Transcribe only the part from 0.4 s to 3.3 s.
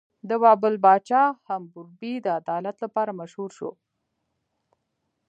بابل پاچا حموربي د عدالت لپاره